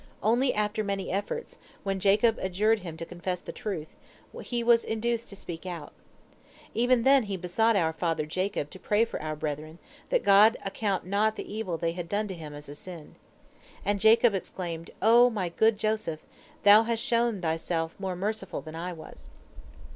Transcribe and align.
Only 0.23 0.51
after 0.51 0.83
many 0.83 1.11
efforts, 1.11 1.59
when 1.83 1.99
Jacob 1.99 2.39
adjured 2.41 2.79
him 2.79 2.97
to 2.97 3.05
confess 3.05 3.39
the 3.39 3.51
truth, 3.51 3.95
he 4.41 4.63
was 4.63 4.83
induced 4.83 5.29
to 5.29 5.35
speak 5.35 5.63
out. 5.63 5.93
Even 6.73 7.03
then 7.03 7.21
he 7.21 7.37
besought 7.37 7.75
our 7.75 7.93
father 7.93 8.25
Jacob 8.25 8.71
to 8.71 8.79
pray 8.79 9.05
for 9.05 9.21
our 9.21 9.35
brethren, 9.35 9.77
that 10.09 10.23
God 10.23 10.57
account 10.65 11.05
not 11.05 11.35
the 11.35 11.53
evil 11.53 11.77
they 11.77 11.91
had 11.91 12.09
done 12.09 12.27
to 12.29 12.33
him 12.33 12.55
as 12.55 12.67
a 12.67 12.73
sin. 12.73 13.13
And 13.85 13.99
Jacob 13.99 14.33
exclaimed, 14.33 14.89
'O 15.03 15.29
my 15.29 15.49
good 15.49 15.75
child 15.77 15.97
Joseph, 15.99 16.23
thou 16.63 16.81
hast 16.81 17.03
shown 17.03 17.39
thyself 17.39 17.93
more 17.99 18.15
merciful 18.15 18.61
than 18.61 18.73
I 18.75 18.93
was!' 18.93 19.29